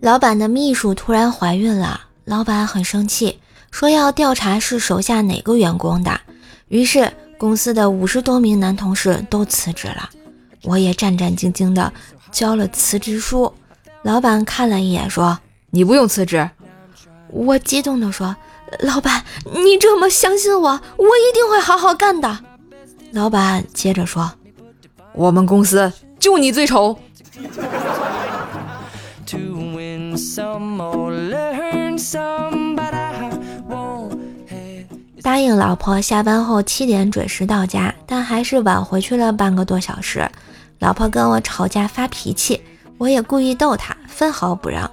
[0.00, 3.38] 老板的秘书突然怀孕了，老板很生气，
[3.70, 6.18] 说要调查是手下哪个员工的。
[6.68, 10.08] 于是公司的五十多名男同事都辞职了，
[10.62, 11.92] 我也战战兢兢的
[12.32, 13.52] 交了辞职书。
[14.02, 15.38] 老板看了一眼，说
[15.70, 16.48] ：“你不用辞职。”
[17.28, 18.34] 我激动的说
[18.80, 19.22] ：“老板，
[19.52, 22.38] 你这么相信我，我一定会好好干的。”
[23.12, 24.32] 老板接着说
[25.12, 26.98] ：“我们公司就你最丑。”
[35.22, 40.28] 答应老婆下班后七点准时到家，但还是晚回去了半个多小时。
[40.78, 42.60] 老婆跟我吵架发脾气，
[42.98, 44.90] 我也故意逗她，分毫不让。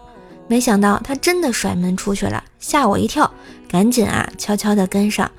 [0.48, 3.30] 没想到她真的甩门出去了，吓我一跳，
[3.68, 5.30] 赶紧啊悄悄地跟上。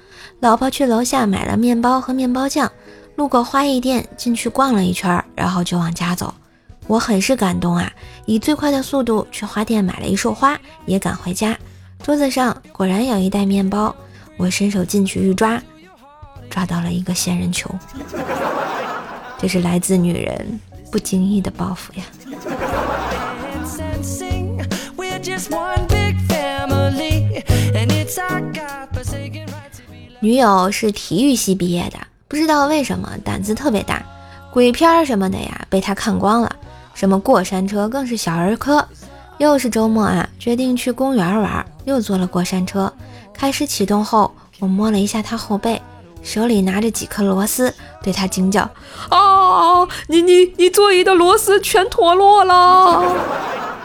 [0.41, 2.71] 老婆去楼下买了面包和面包酱，
[3.17, 6.35] 路过花艺店进去逛了一圈，然后就往家走。
[6.89, 7.93] 我很是感动啊！
[8.25, 11.57] 以最快的速度去花店买了一束花，也赶回家。
[12.03, 13.95] 桌子上果然有一袋面包，
[14.39, 15.63] 我伸手进去一抓，
[16.49, 17.71] 抓到了一个仙人球。
[19.37, 20.59] 这是来自女人
[20.91, 22.05] 不经意的报复呀！
[30.21, 34.03] 女友是体育系毕业的，不知道为什么胆子特别大，
[34.51, 36.57] 鬼片什么的呀被她看光了。
[36.99, 38.85] 什么过山车更是小儿科。
[39.39, 42.93] 又是周末啊，决定去公园玩，又坐了过山车。
[43.33, 45.81] 开始启动后，我摸了一下他后背，
[46.25, 48.69] 手里拿着几颗螺丝，对他惊叫
[49.11, 53.05] ：“啊，你你你座椅的螺丝全脱落了！”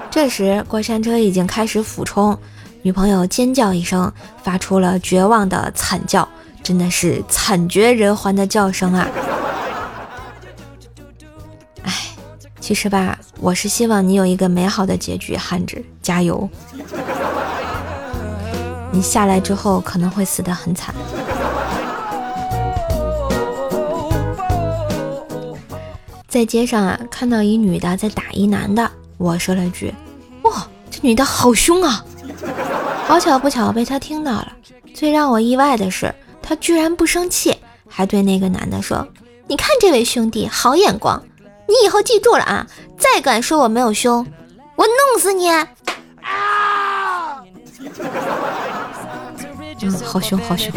[0.10, 2.36] 这时过山车已经开始俯冲，
[2.82, 6.28] 女朋友尖叫一声，发出了绝望的惨叫，
[6.64, 9.08] 真的是惨绝人寰的叫声啊！
[12.64, 16.50] 其实吧，我是希望你有一个美好的结局，汉子加油！
[18.90, 20.96] 你下来之后可能会死得很惨。
[26.30, 29.94] 在街上啊，看到一女的在打一男的，我说了句
[30.44, 32.06] ：“哇，这女的好凶啊！”
[33.06, 34.54] 好巧不巧被他听到了。
[34.94, 37.58] 最让我意外的是，他居然不生气，
[37.90, 39.06] 还对那个男的说
[39.48, 41.22] ：“你看这位兄弟，好眼光。”
[41.74, 42.68] 你以后记住了啊！
[43.00, 44.24] 再敢说我没有胸，
[44.76, 45.50] 我弄死你！
[45.50, 45.66] 啊！
[49.82, 50.72] 嗯，好凶，好凶。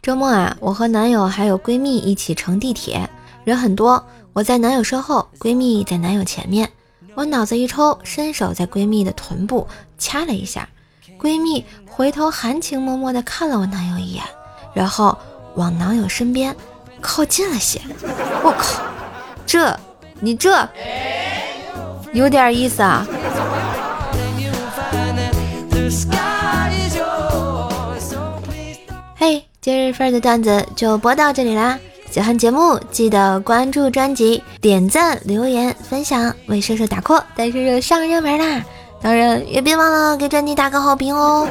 [0.00, 3.10] 周末啊，我和男友还有闺蜜一起乘地铁，
[3.42, 6.70] 人很多，我在男友身后，闺蜜在男友前面。
[7.16, 9.66] 我脑子一抽，伸手在闺蜜的臀部
[9.98, 10.68] 掐了一下，
[11.18, 14.22] 闺蜜回头含情脉脉地看了我男友一眼，
[14.72, 15.18] 然后。
[15.56, 16.54] 往男友身边
[17.00, 17.80] 靠近了些，
[18.42, 18.82] 我靠，
[19.46, 19.78] 这
[20.20, 20.68] 你这
[22.12, 23.06] 有点意思啊！
[29.16, 31.78] 嘿，今日份的段子就播到这里啦！
[32.10, 38.64] 喜欢节目记得关注专辑、点赞、留言、分享，为射手打 call，带射手上热门啦！
[39.00, 41.46] 当然也别忘了给专辑打个好评哦！